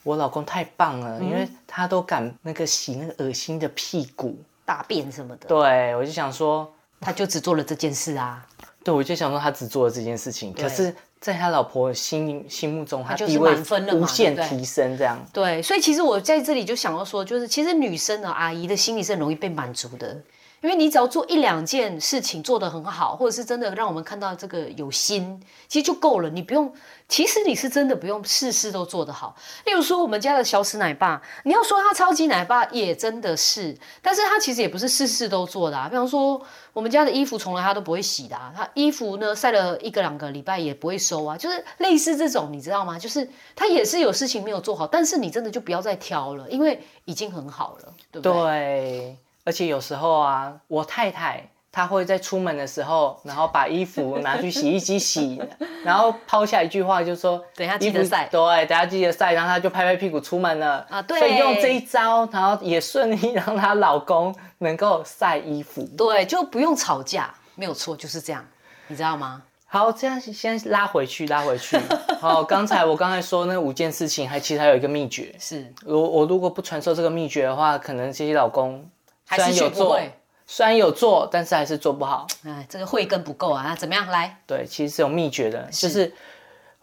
[0.03, 4.37] 我老公太棒了，因为他都敢那个洗那个恶心的屁股。
[4.63, 8.45] 大便什么的，对，我就想说，他就只做了这件事啊。
[8.83, 15.19] 对，我就想说他只做了这件事情，可是在他老婆心心目中，他就是地位满分无限提升，这样。
[15.33, 20.17] 对，所以其实我在这里就想要说，就是其实女生的阿姨的心理是很容易被满足的，
[20.61, 26.73] 因为你只要做一两件事情做得很好，或者是真的让我们看到这个有心，其实就够了，你不用。
[27.07, 29.35] 其实你是真的不用事事都做得好。
[29.65, 35.89] 例如说，我们家的小史奶爸，你要说他超级奶爸也真的是，但是他其实也不是事事都做的啊。
[35.89, 36.39] 比方说，
[36.71, 42.99] 我们家的衣服从来他都不会洗的啊，他衣服呢晒了一个两个礼拜也不会收啊，就是类似这种，你知道吗？
[42.99, 48.33] 就是他也是有事情没有做好，但是你真的就不要再挑了，因为已经很好了，对不对？
[48.33, 55.41] 对，而且有时候啊，我太太她会在出门的时候，然后把衣服拿去洗衣机洗，
[55.83, 65.87] 然后抛下一句话，就说等一下记得晒对，等下记得晒，然后她就拍拍屁股出门了啊对所以用这一招，然后也顺利让她老公能够晒衣服。
[65.97, 68.45] 对，就不用吵架，没有错，就是这样。
[68.87, 69.43] 你知道吗？
[69.67, 71.77] 好，这样先拉回去，拉回去。
[72.19, 75.35] 好，刚才我刚才说那五件事情，还其实还有一个秘诀。
[75.39, 78.83] 是我我如果不传授这个秘诀的话，可能这些老公
[79.29, 82.25] 还是虽然有做学不会，虽然有做，但是还是做不好。
[82.43, 84.07] 哎，这个慧根不够啊，那怎么样？
[84.07, 86.11] 来，对，其实是有秘诀的，就是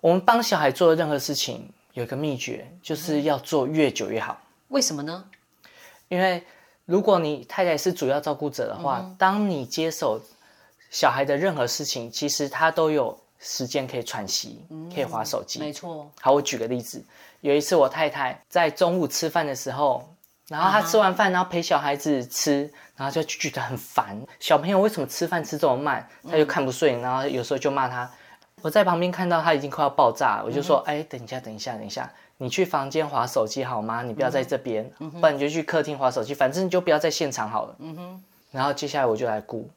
[0.00, 4.40] 我们帮小孩做的任何事情有一个秘诀，就是要做越久越好。
[4.68, 5.24] 为什么呢？
[6.06, 6.40] 因为
[6.85, 10.20] 如果你太太是主要照顾者的话，嗯当你接手
[10.88, 15.59] 小孩的任何事情，其实他都有时间可以喘息，可以划手机。
[15.59, 17.04] 嗯没错，好，我举个例子，
[17.40, 20.09] 有一次我太太在中午吃饭的时候，
[20.48, 24.20] 然后他吃完饭，然后陪小孩子吃，然后就觉得很烦。
[24.38, 26.09] 小朋友为什么吃饭吃这么慢？
[26.30, 28.09] 他就看不顺，然后有时候就骂他。
[28.62, 34.02] 我在旁边看到他已经快要爆炸了，我就说：“哎、等一下，等一下，等一下，你去房间划手机好吗？
[34.02, 37.76] 你不要在这边，不然你就去客厅划手机，反正你就不要在现场好了。”
[38.50, 39.68] 然后接下来我就来顾，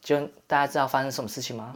[0.00, 1.74] 就大家知道发生什么事情吗？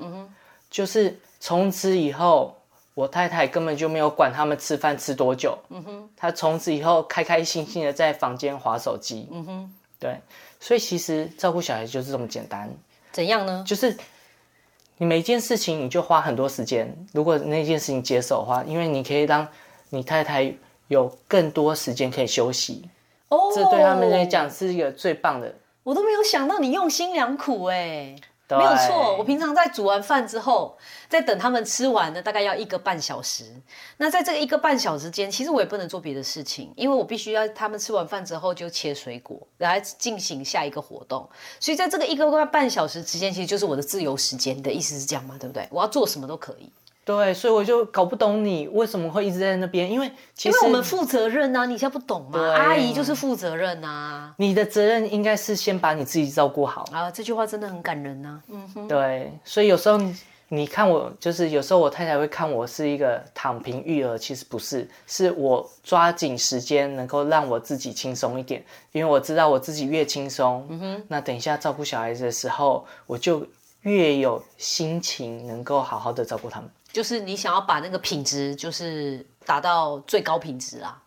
[0.71, 2.57] 就是从此以后，
[2.99, 10.21] 我太太根本就没有管他们吃饭吃多久，嗯哼她从此以后开开心心的在房间划手机，嗯哼对，
[10.59, 12.69] 所以其实照顾小孩就是这么简单，
[13.13, 13.65] 怎样呢？
[13.65, 13.97] 就是
[14.97, 19.47] 你每一件事情你就花很多时间，如果那件事情接手的话，因为你可以让
[19.91, 20.53] 你太太
[20.89, 22.89] 有更多时间可以休息，
[23.29, 25.55] 哦，这对他们来，讲是一个最棒的。
[25.85, 27.77] 我都没有想到你用心良苦哎。
[27.77, 30.77] 对没有错，我平常在煮完饭之后，
[31.09, 33.45] 在等他们吃完呢，大概要一个半小时。
[33.97, 41.29] 那在这个一个半小时间，其实我也不能做别的事情，因为我必须要他们吃完饭之后就切水果，来进行下一个活动。
[41.59, 44.59] 所以在这个一个半小时之间，其实就是我的自由时间。
[44.59, 45.37] 的意思是这样嘛？
[45.39, 45.69] 对不对？
[45.71, 46.73] 我要做什么都可以，
[47.09, 52.39] 对，所以我就搞不懂你为什么会一直在那边，因为其实因为我们负责任啊，你现在不懂吗？
[52.55, 54.35] 阿姨就是负责任啊。
[54.37, 56.85] 你的责任应该是先把你自己照顾好。
[56.93, 60.15] 啊，这句话真的很感人呐、嗯哼，对，所以有时候你
[60.49, 73.47] 你看我，就是有时候我太太会看我是一个躺平育儿，其实不是，是我抓紧时间能够让我自己轻松一点，因为我知道我自己越轻松哼，那等一下照顾小孩子的时候，我就
[73.89, 76.69] 越有心情能够好好的照顾他们。
[76.93, 81.03] 就是你想要把那个品质，就是达到最高品质啊。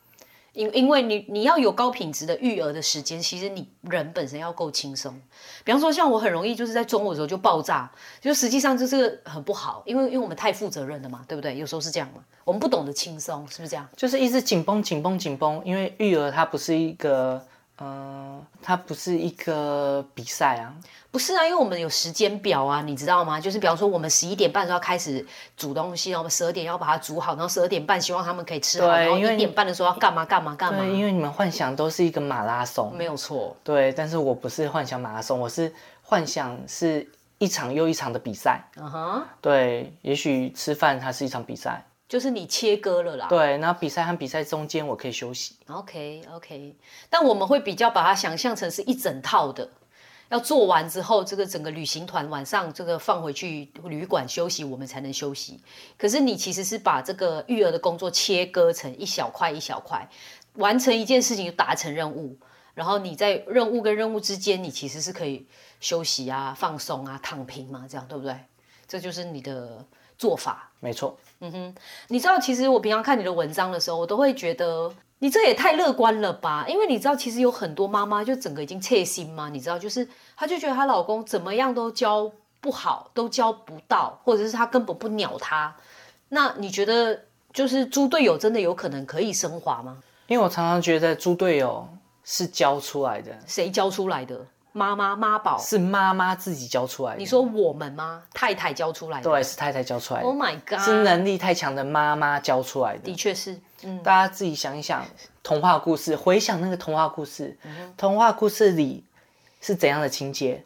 [0.54, 5.17] 因因为你你要有高品质的育儿的时间，其实你人本身要够轻松。
[5.63, 7.89] 比方说，像我很容易就是在中午的时候就爆炸，
[8.20, 11.58] 就实际上就是个很不好，因为因为我们太负责任了嘛，对不对？
[11.58, 13.88] 有时候是这样嘛，我们不懂得轻松，是不是这样？
[13.96, 17.41] 就是一直紧绷、紧绷、紧绷，因为育儿它不是一个，
[17.78, 20.74] 呃，它不是一个比赛啊。
[21.10, 23.40] 不是啊，因为我们有时间表啊，你知道吗？
[23.40, 25.26] 就是比方说，我们十一点半的时候要开始
[25.58, 33.54] 煮东西，然后我们十二点要把它煮好，然后十二点半希望他们可以吃好，然后一点半的时候要干嘛干嘛干嘛对，，因为你们幻想都是一个马拉松，没有错。
[33.64, 37.06] 对，但是我不是幻想马拉松，我是幻想是
[37.40, 38.64] 一场又一场的比赛。
[38.78, 43.28] 嗯哼，对，也许吃饭它是一场比赛，就是你切割了啦。
[43.30, 45.56] 对，然后比赛和比赛中间我可以休息。
[45.67, 46.76] OK OK，
[47.10, 49.69] 但我们会比较把它想象成是一整套的，
[50.28, 55.62] 要做完之后，这个整个旅行团晚上这个放回去旅馆休息，我们才能休息。
[55.97, 60.06] 可是你其实是把这个育儿的工作切割成一小块一小块，
[60.56, 62.38] 完成一件事情就达成任务，
[62.74, 65.47] 然后你在任务跟任务之间，你其实是可以
[65.80, 68.36] 休息啊、放松啊、躺平嘛，这样对不对？
[68.86, 69.86] 这就是你的
[70.17, 70.69] 做法。
[70.82, 71.76] 没错，嗯哼
[72.08, 76.66] 你知道，其实我平常看你的文章的时候，我都会觉得你这也太乐观了吧？
[76.68, 85.76] 因为你知道，其实有很多妈妈就整个已经切心嘛，你知道，就是她就觉得她老公怎么样都教不好，都教不到，或者是她根本不鸟她。
[86.30, 87.20] 那你觉得，
[87.52, 89.98] 就是猪队友真的有可能可以升华吗？
[90.28, 91.88] 因为我常常觉得猪队友
[92.24, 94.46] 是教出来的，谁教出来的？
[94.74, 95.58] 妈妈妈宝？
[95.58, 97.20] 是妈妈自己教出来的。
[97.20, 98.24] 你说我们吗？
[98.34, 99.30] 太太教出来的？
[99.30, 100.80] 对，是太太教出来的 Oh my god！
[100.80, 103.16] 是能力太强的妈妈教出来的的。
[103.16, 105.06] 确是，嗯，大家自己想一想，
[105.44, 109.04] 童话故事，回想那个童话故事，嗯童话故事里
[109.60, 110.64] 是怎样的情节？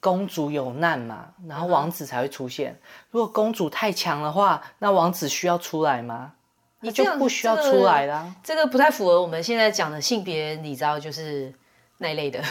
[0.00, 2.78] 公主有难嘛，然后王子才会出现。
[3.10, 6.32] 如果公主太强的话，那王子需要出来吗？
[6.80, 8.34] 你就不需要这个出来啦。
[8.42, 11.50] 这个不太符合我们现在讲的性别，你知道，就是
[11.96, 12.42] 那一类的。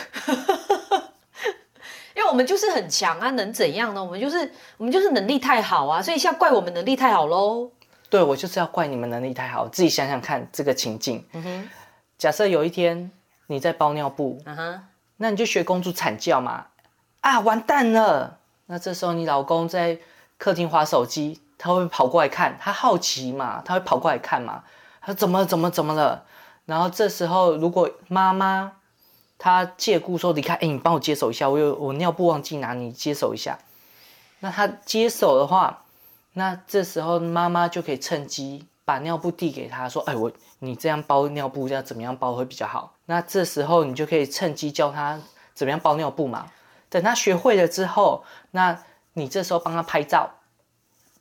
[2.34, 4.04] 我们就是很强啊，能怎样呢？
[4.04, 7.70] 我们就是我们就是能力太好啊，所以现在怪我们能力太好喽。
[8.10, 9.68] 对，我就是要怪你们能力太好。
[9.68, 11.24] 自己想想看这个情境。
[11.34, 11.70] 嗯哼
[12.18, 13.12] 假设有一天
[13.46, 14.84] 你在包尿布，嗯哼，
[15.18, 16.66] 那你就学公主惨叫嘛。
[17.22, 18.40] 啊，完蛋了！
[18.66, 20.00] 那这时候你老公在
[20.40, 24.64] 客厅划手机，他会跑过来看，他好奇嘛，他会跑过来看嘛。
[25.02, 26.26] 他怎么怎么怎么了？
[26.66, 28.72] 然后这时候如果妈妈
[29.44, 33.60] 她借故说离开，哎，你帮我接手一下，我有我尿布忘记拿，你接手一下。
[34.40, 35.84] 那他接手的话，
[36.32, 45.20] 那这时候妈妈就可以趁机把尿布递给他，说：“哎，我你这样包尿布要怎么样包会比较好？”那这时候你就可以趁机教他
[45.54, 46.46] 怎么样包尿布嘛。
[46.90, 50.30] 等他学会了之后，那你这时候帮他拍照，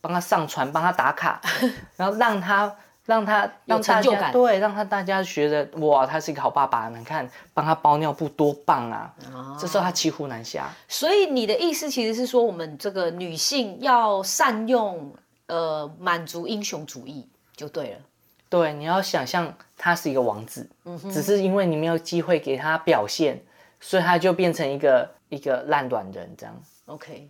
[0.00, 1.40] 帮他上传，帮他打卡，
[1.98, 9.15] 然后让他让他有让大成就感家对，让他大家觉得哇，他是一个好爸爸，你看帮他包尿布多棒啊！
[9.59, 10.71] 这时候他骑虎难下。
[10.87, 15.12] 所以你的意思其实是说，我们这个女性要善用
[15.47, 17.99] 呃满足英雄主义就对了。
[18.49, 20.69] 对，你要想象他是一个王子，
[21.11, 23.43] 只是因为你没有机会给他表现，
[23.81, 26.55] 所以他就变成一个一个烂软人这样。
[26.87, 27.29] OK，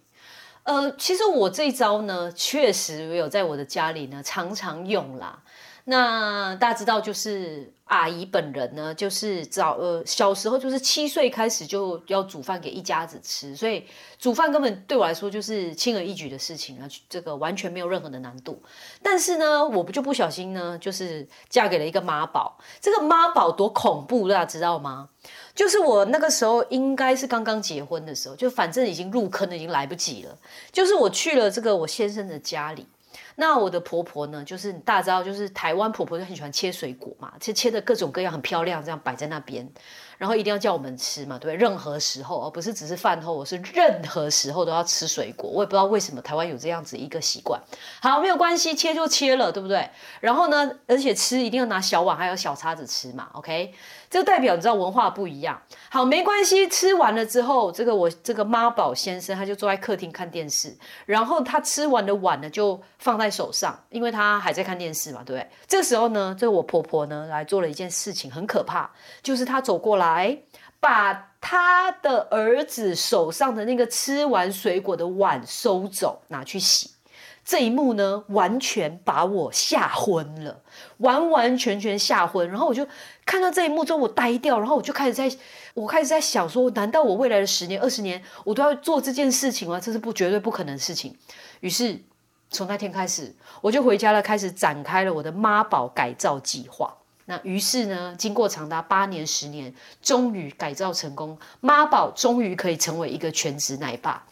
[0.64, 5.42] 呃，其实我这一招呢，确实有在我的家里呢常常用啦。
[5.84, 13.84] 那大家知道，就是阿姨本人呢，就是早呃小时候就是七岁开始就要煮饭给一家子吃，所以
[14.16, 18.62] 煮饭根本对我来说就是轻而易举的事情啊，这个完全没有任何的难度。
[19.02, 22.56] 但是呢，我不就不小心呢，就是嫁给了一个妈宝。
[22.80, 25.08] 这个妈宝多恐怖，大家知道吗？
[25.54, 30.36] 就是我那个时候应该是刚刚结婚的时候，就反正已经入坑了，已经来不及了。
[30.70, 32.86] 就是我去了这个我先生的家里，
[33.36, 39.68] 那我的婆婆呢，就是大家知道，就是台湾婆婆就很喜欢切水果嘛，切切的各种各样，很漂亮，这样摆在那边，
[40.16, 41.56] 然后一定要叫我们吃嘛，对不对？
[41.56, 45.50] 任何时候，而不是只是饭后，我是任何时候都要吃水果。
[45.50, 47.60] 我也不知道为什么台湾有这样子一个习惯。
[48.00, 49.88] 好，没有关系，切就切了，对不对？
[50.20, 53.74] 然后呢，而且吃一定要拿小碗还有小叉子吃嘛，OK？
[54.12, 55.62] 这代表你知道文化不一样。
[55.88, 65.48] 好，没关系，吃完了之后，这个我这个妈宝先生他就坐在客厅看电视，然后他吃完的碗呢就放在手上，因为他还在看电视嘛，对不对？
[65.66, 68.90] 这时候呢，这我婆婆呢来做了一件事情，很可怕，
[69.22, 70.42] 就是她走过来，
[70.78, 76.90] 把她的儿子手上的那个吃完水果的碗收走，拿去洗。
[77.44, 80.62] 这一幕呢，完全把我吓昏了，
[80.98, 82.48] 完完全全吓昏。
[82.48, 82.86] 然后我就
[83.26, 85.30] 看到这一幕之后，我呆掉，然后我就开始在，
[85.74, 89.80] 我开始在想说，难道我未来的十年、二十年，我都要做这件事情吗？
[89.80, 91.16] 这是不绝对不可能的事情。
[91.60, 92.00] 于是
[92.48, 96.96] 从那天开始，我就回家了，开始展开了我的妈宝改造计划。
[97.24, 104.24] 那于是呢，经过长达八年、十年，终于改造成功，妈宝终于可以成为一个全职奶爸。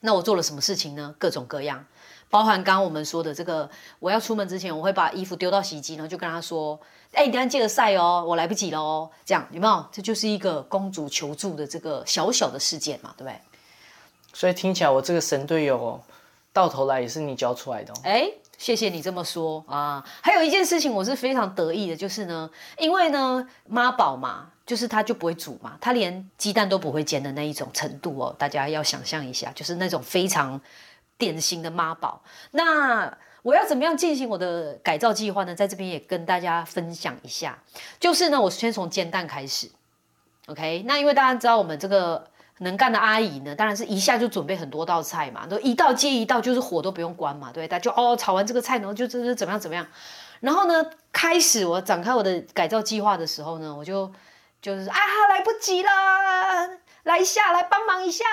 [0.00, 1.14] 那我做了什么事情呢？
[1.18, 1.84] 各种各样。
[2.30, 6.78] 包含刚刚我们说的这个，我要出门之前，我会把衣服丢到洗衣机，然后就跟他说
[7.12, 9.84] ：“哎、你等一下记得晒哦，我来不及了哦。”这样有没有？
[9.90, 13.40] 这就是一个公主求助的这个小小的事件嘛，对不对？
[14.34, 16.00] 所以听起来我这个神队友哦，
[16.52, 17.96] 到头来也是你教出来的哦。
[18.04, 20.04] 哎，谢谢你这么说啊！
[20.20, 30.60] 还有一件事情我是非常得意的，就是呢，因为呢妈宝嘛，就是他就不会煮嘛，他连鸡蛋都不会煎的那一种程度哦，大家要想象一下，就是那种非常
[31.18, 32.22] 典型的妈宝。
[32.52, 35.54] 那我要怎么样进行我的改造计划呢？
[35.54, 37.58] 在这边也跟大家分享一下，
[38.00, 39.68] 就是呢，我先从煎蛋开始
[40.46, 40.84] ，OK？
[40.86, 42.26] 那因为大家知道我们这个。
[42.60, 47.68] 能干的阿姨呢，当然是一下就准备很多道菜嘛，都一道接一道，就是火都不用关嘛，对？
[47.68, 49.86] 大家就哦炒完这个菜，然后就就是怎么样怎么样。
[50.40, 54.10] 然后呢，开始我展开我的改造计划的时候呢，我就
[54.60, 56.68] 就是啊来不及啦，
[57.04, 58.24] 来一下来帮忙一下，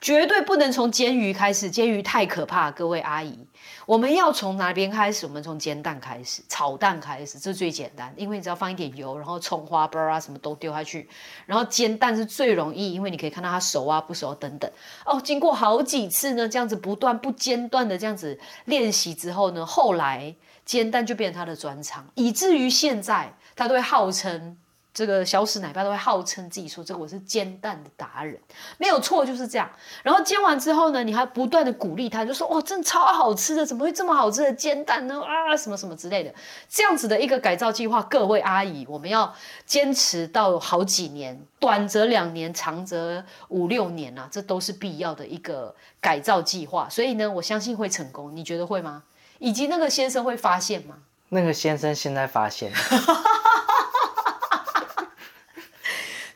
[0.00, 3.38] 绝对不能从煎鱼开始，煎鱼太可怕，各位阿姨。
[3.86, 5.24] 我们要从哪边开始？
[5.26, 11.08] 我们从煎蛋开始，炒蛋开始，这最简单，因为你只要放一点油，然后葱花瓣啊什么都丢下去，
[11.46, 14.68] 然后煎蛋是最容易，因为你可以看到它熟啊不熟等等。
[15.04, 24.56] 哦，经过好几次呢，这样子不断不间断的这样子练习之后呢，后来煎蛋就变成他的专长，以至于现在他都会号称。
[24.98, 28.36] 这个小史奶爸都会号称自己说：“这个我是煎蛋的达人，
[28.78, 29.70] 没有错，就是这样。”
[30.02, 35.22] 然后煎完之后呢，你还不断的鼓励他，就说：“哇，真的超好吃的，怎么会这么好吃的煎蛋呢？
[35.22, 36.34] 啊，什么什么之类的。”
[36.68, 39.32] 这样子的一个改造计划，各位阿姨，我们要
[39.64, 46.88] 坚持到好几年，短则两年，长则五六年啊，这都是必要的一个改造计划。
[46.90, 49.04] 所以呢，我相信会成功，你觉得会吗？
[49.38, 50.96] 以及那个先生会发现吗？
[51.28, 52.72] 那个先生现在发现，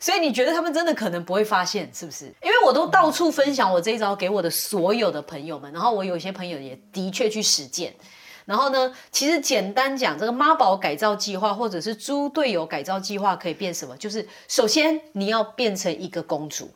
[0.03, 2.25] 所以你觉得他们真的可能不会发现，是不是？
[2.41, 7.95] 因为我都到处分享我这一招给我的所有的朋友们，然后我有些朋友也的确去实践。
[8.43, 13.95] 然后呢，其实简单讲，这个妈宝改造计划或者是猪队友改造计划可以变什么？
[13.95, 16.69] 就是首先你要变成一个公主，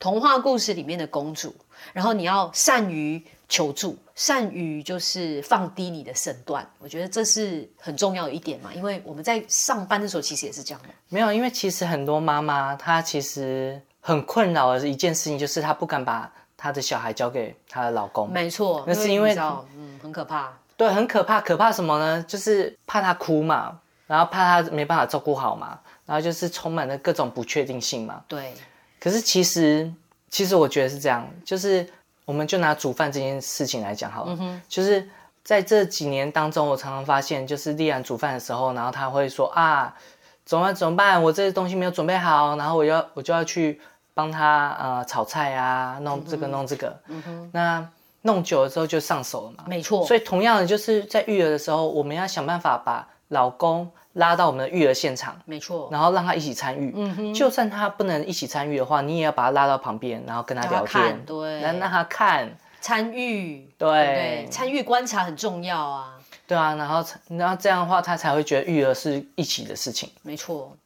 [0.00, 1.54] 童话故事里面的公主，
[1.92, 3.24] 然后你要善于
[3.54, 6.68] 求助，善于就是放低你的身段。
[6.80, 10.88] 我觉得这是很重要的一点嘛，因为我们在上班的时候其实也是这样的。
[11.08, 18.28] 没有，因为其实很多妈妈她其实很困扰的一件事情，就是她不敢把她的小孩交给她的老公。
[18.28, 19.36] 没错，那是因为
[19.76, 20.52] 嗯，很可怕。
[20.76, 22.20] 对，很可怕，可怕什么呢？
[22.26, 28.24] 就是怕她哭嘛，然后怕她没办法照顾好嘛，然后就是充满了各种不确定性嘛。
[28.26, 28.52] 对，
[28.98, 29.88] 可是其实，
[30.28, 31.88] 其实我觉得是这样，就是
[32.24, 35.08] 我们就拿煮饭这件事情来讲好了，就是
[35.42, 39.94] 在这几年当中，我常常发现，就是丽然煮饭的时候，然后他会说啊，
[40.44, 40.74] 怎么办？
[40.74, 41.22] 怎么办？
[41.22, 43.80] 我这些东西没有准备好，然后我要我就要去
[44.14, 46.98] 帮他呃炒菜啊，弄这个弄这个，
[47.52, 47.86] 那
[48.22, 49.64] 弄久了之后就上手了嘛。
[49.66, 50.06] 没错。
[50.06, 55.40] 所以同样的，就是在育儿的时候，我们要想办法把老公拉到我们的育儿现场。
[55.44, 56.92] 没错，然后让他一起参与。
[56.96, 62.50] 嗯哼，就算他不能一起参与的话，你也要把他拉到旁边，然后跟他聊天，对，让让他看
[62.80, 66.14] 参与，对，参与观察很重要啊。
[66.46, 70.10] 对啊，然后然后这样的话，他才会觉得育儿是一起的事情。
[70.22, 70.76] 没错。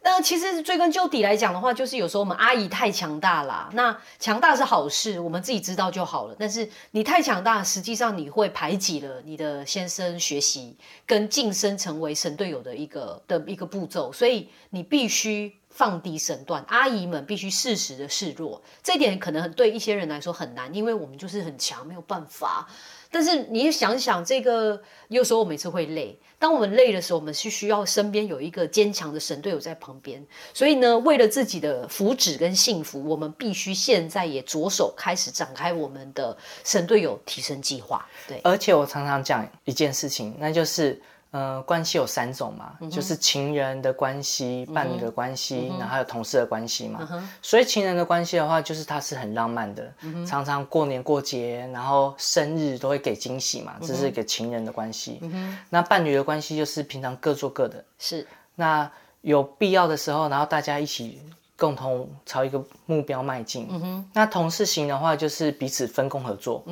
[0.00, 3.68] 那其实追根究底来讲的话，就是有时候我们阿姨太强大啦。
[3.72, 6.36] 那强大是好事，我们自己知道就好了。
[6.38, 14.12] 但是你太强大，实际上你会排挤了你的先生学习跟晋升成为神队友的一个的一个步骤。
[14.12, 18.62] 所以你必须放低身段，阿姨们必须适时的示弱。
[18.82, 22.68] 这一点可能对一些人来说很难，因为我们就是很强，没有办法。
[23.10, 26.18] 但是你想想，这个有时候我每次会累。
[26.38, 30.24] 当我们累的时候，我们是需要身边有一个坚强的神队友在旁边。
[30.54, 38.06] 所以呢，为了自己的福祉跟幸福，我们必须现在也着手开始展开我们的神队友提升计划。
[38.26, 41.00] 对，而且我常常讲一件事情，那就是。
[41.30, 47.06] 呃，关系有三种嘛，就是情人的关系、伴侣的关系，然后还有同事的关系嘛。
[47.42, 49.92] 所以情人的关系的话，就是它是很浪漫的，
[50.26, 55.20] 常常过年过节，然后生日都会给惊喜嘛，这是一个情人的关系。
[55.68, 58.26] 那伴侣的关系就是平常各做各的，是。
[58.54, 61.20] 那有必要的时候，然后大家一起
[61.58, 63.68] 共同朝一个目标迈进。
[64.14, 66.64] 那同事型的话，就是彼此分工合作，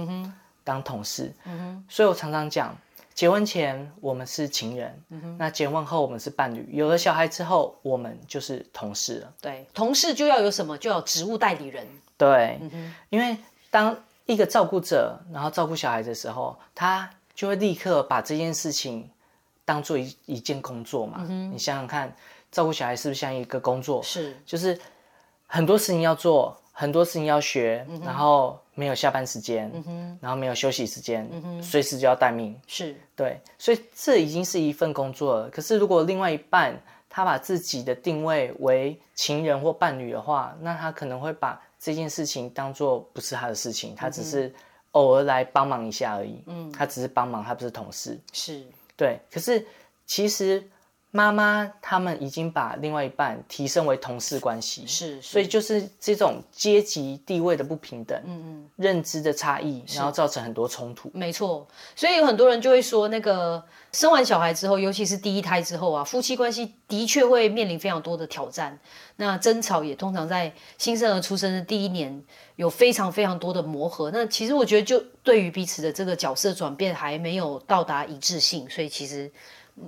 [0.65, 1.31] 当同事。
[1.91, 2.75] 所以我常常讲。
[3.17, 5.03] 结婚前我们是情人，
[5.39, 6.69] 那结婚后我们是伴侣。
[6.71, 9.33] 有了小孩之后，我们就是同事了。
[9.41, 11.87] 对，同事就要有什么，就要职务代理人。
[12.19, 12.61] 对，
[13.09, 13.35] 因为
[13.71, 19.09] 当一个照顾者，然后照顾小孩的时候，他就会立刻把这件事情
[19.65, 21.25] 当做一一件工作嘛。
[21.27, 22.15] 你想想看，
[22.53, 24.03] 照顾小孩是不是像一个工作？
[24.03, 24.79] 是，就是
[25.47, 26.55] 很多事情要做。
[26.79, 29.73] 很多事情要学，然后没有下班时间，
[30.21, 31.27] 然后没有休息时间，
[31.63, 32.55] 随时就要待命。
[32.67, 35.49] 是对，所以这已经是一份工作了。
[35.49, 44.55] 可是如果另外一半他把自己的定位为情人或伴侣的话，那他可能会把这件事情当做不是他的事情，他只是
[44.91, 46.43] 偶尔来帮忙一下而已。
[46.45, 48.21] 嗯，他只是帮忙，他不是同事。
[48.35, 48.63] 是
[48.99, 49.67] 对，可是
[50.05, 50.63] 其实。
[51.17, 61.11] 妈妈他们已经把另外一半提升为同事关系，是，所以就是这种阶级地位的不平等，嗯嗯，认知的差异，然后造成很多冲突。
[61.15, 68.79] 没错，所以有很多人就会说，那个生完小孩之后，尤其是第一胎之后啊，夫妻关系的确会面临非常多的挑战。
[69.17, 72.23] 那争吵也通常在新生儿出生的第一年
[72.57, 74.11] 有非常非常多的磨合。
[74.11, 79.33] 那其实我觉得，就对于彼此的这个角色转变还没有到达一致性，所以其实。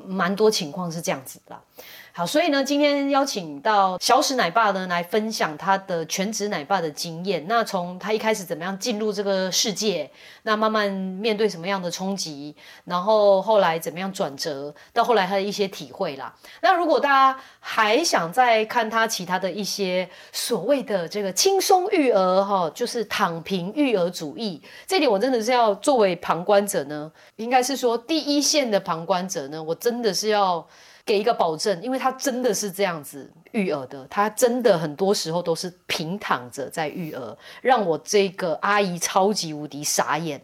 [0.07, 1.61] 蛮多情况是这样子的。
[2.19, 7.47] 好，所以呢，今天邀请到小史奶爸呢来分享他的全职奶爸的经验。
[7.47, 10.11] 那从他一开始怎么样进入这个世界，
[10.43, 12.57] 那慢慢面对什么样的冲击，
[12.87, 16.35] 然后后来怎么样转折，到后来他的一些体会啦。
[16.61, 30.67] 那如果大家还想再看他其他的一些所谓的这个轻松育儿哈，就是躺平育儿主义，这点我真的是要作为旁观者呢，应该是说第一线的旁观者呢，我真的是要。
[31.09, 40.39] 给一个保证，因为他真的是这样子育儿的，他真的很多时候都是平躺着在育儿，让我这个阿姨超级无敌傻眼。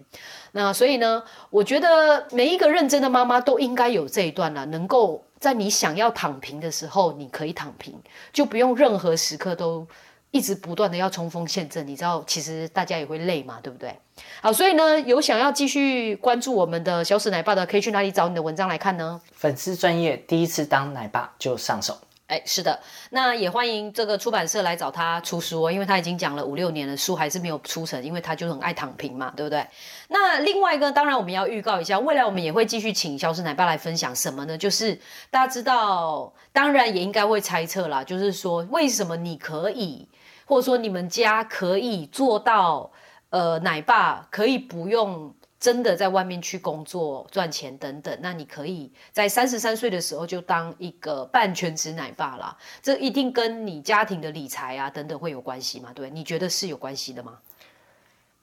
[0.52, 7.94] 那所以呢，我觉得每一个认真的妈妈都应该有这一段了，能够在你想要躺平的时候，你可以躺平，
[8.32, 9.86] 就不用任何时刻都。
[10.34, 13.96] 一直不断的要冲锋陷阵，你知道，其实大家也会累嘛，对不对？
[14.42, 19.20] 好，所以呢，有想要继续关注我们的小史奶爸的，可以去哪里找你的文章来看呢？
[19.32, 21.96] 粉丝专业第一次当奶爸就上手。
[22.26, 22.80] 哎，是的，
[23.10, 29.64] 那也欢迎这个出版社来找他出书哦，因为他已经讲了五六年了，书还是没有出成，因为他就很爱躺平嘛，对不对？
[30.08, 34.58] 那另外一个，当然我们要预告一下，未来我们也会继续请小史奶爸来分享什么呢？
[34.58, 34.98] 就是
[35.30, 40.08] 大家知道，当然也应该会猜测啦，就是说为什么你可以。
[40.44, 42.90] 或者说你们家可以做到，
[43.30, 52.56] 呃，奶爸可以不用真的在外面去工作赚钱等等，那你可以在三十三岁的时候就当一个半全职奶爸啦。
[52.82, 55.90] 这一定跟你家庭的理财啊等等会有关系吗？
[55.94, 57.38] 对，你觉得是有关系的吗？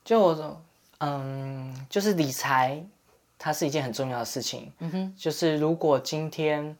[0.04, 0.60] 就我说，
[0.98, 2.84] 嗯，就是理财，
[3.38, 4.72] 它是一件很重要的事情。
[4.80, 6.76] 嗯哼，就是如果今天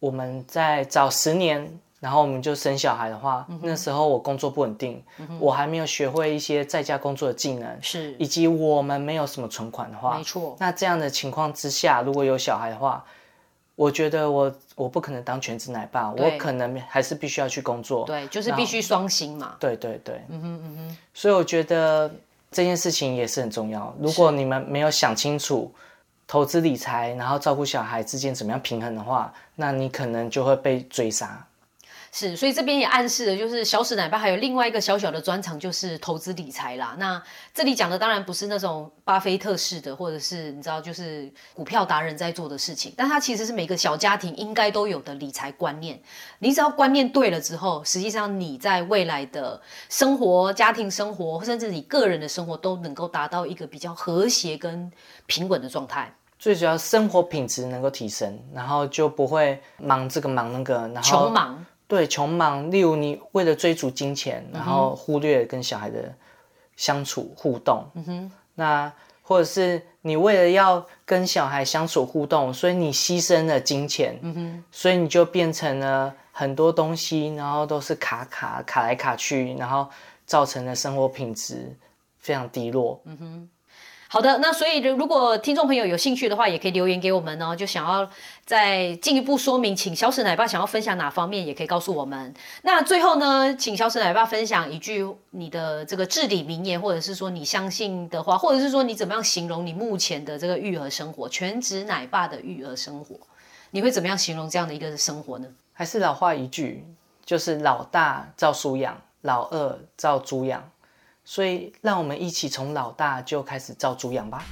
[0.00, 5.02] 我们在早十年，然后我们就生小孩的话，那时候我工作不稳定，
[5.40, 10.54] 我还没有学会一些在家工作的技能，是以及我们没有什么存款的话，没错。
[10.60, 13.02] 那这样的情况之下，如果有小孩的话，
[13.74, 18.04] 我觉得我我不可能当全职奶爸，我可能还是必须要去工作。
[18.04, 19.56] 对，就是必须双薪嘛。
[19.58, 20.96] 对对对，嗯哼嗯哼。
[21.14, 22.10] 所以我觉得
[22.50, 23.94] 这件事情也是很重要。
[23.98, 25.72] 如果你们没有想清楚
[26.26, 31.46] 投资理财，然后照顾小孩之间怎么样平衡的话，那你可能就会被追杀。
[32.18, 36.96] 是，所以这边也暗示了，就是小史奶爸还有另外一个小小的专长，就是投资理财啦。
[36.98, 46.00] 那这里讲的当然不是那种巴菲特式的，或者是你知道，就是股票达人在做的事情，但它其实是每个小家庭应该都有的理财观念。
[46.38, 49.60] 你只要观念对了之后，实际上你在未来的
[49.90, 54.90] 生活、家庭生活，甚至你个人的生活，都能够达到一个比较和谐跟
[55.26, 56.10] 平稳的状态。
[56.38, 61.66] 最主要生活品质能够提升，然后就不会忙这个忙那个，然后穷忙。
[61.88, 66.12] 对，穷忙，例如你为了追逐金钱，然后忽略跟小孩的
[66.76, 67.84] 相处互动。
[67.94, 74.18] 嗯哼，那或者是你为了要跟小孩相处互动，所以你牺牲了金钱。
[74.22, 79.88] 嗯哼，所以你就变成了很多东西，然后都是卡卡卡来卡去，然后
[80.24, 81.76] 造成了生活品质
[82.18, 83.00] 非常低落。
[83.04, 83.48] 嗯哼。
[84.16, 87.54] 好的，那所以如果听众朋友有兴趣的话，也可以留言给我们哦。
[87.54, 88.08] 就想要
[88.46, 92.32] 再进一步说明，请小史奶爸想要分享哪方面，也可以告诉我们。
[92.62, 103.16] 那最后呢，请小史奶爸分享一句你的这个至理名言，或者是说你相信的话，或者是说你怎么样形容你目前的这个育儿生活，全职奶爸的育儿生活，
[103.72, 105.46] 你会怎么样形容这样的一个生活呢？
[105.74, 106.82] 还是老话一句，
[107.26, 110.70] 就是老大照书养，老二照猪养。
[111.28, 114.44] 所以，让我们一起从老大就开始照猪养吧。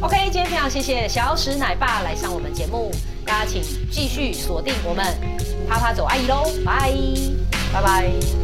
[0.00, 2.92] OK，今天非常谢谢小史奶爸来上我们节目，
[3.26, 3.60] 大家请
[3.90, 5.04] 继续锁定我们
[5.68, 6.92] 啪啪走阿姨喽，拜
[7.72, 8.39] 拜拜。